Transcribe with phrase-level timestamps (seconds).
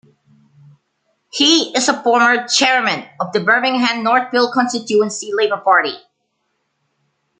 [1.31, 5.93] He is a former chairman of the Birmingham Northfield Constituency Labour Party.